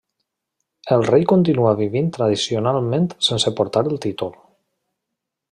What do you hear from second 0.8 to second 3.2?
El rei continua vivint tradicionalment